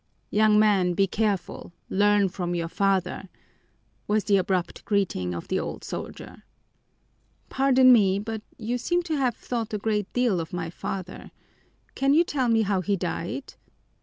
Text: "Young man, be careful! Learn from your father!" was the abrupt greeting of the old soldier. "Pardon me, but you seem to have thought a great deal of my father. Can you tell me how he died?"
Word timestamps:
"Young 0.31 0.57
man, 0.57 0.93
be 0.95 1.05
careful! 1.05 1.73
Learn 1.87 2.27
from 2.27 2.55
your 2.55 2.69
father!" 2.69 3.29
was 4.07 4.23
the 4.23 4.37
abrupt 4.37 4.83
greeting 4.83 5.35
of 5.35 5.47
the 5.47 5.59
old 5.59 5.83
soldier. 5.83 6.41
"Pardon 7.49 7.93
me, 7.93 8.17
but 8.17 8.41
you 8.57 8.79
seem 8.79 9.03
to 9.03 9.15
have 9.17 9.35
thought 9.35 9.75
a 9.75 9.77
great 9.77 10.11
deal 10.11 10.39
of 10.39 10.53
my 10.53 10.71
father. 10.71 11.29
Can 11.93 12.15
you 12.15 12.23
tell 12.23 12.47
me 12.49 12.63
how 12.63 12.81
he 12.81 12.95
died?" 12.95 13.53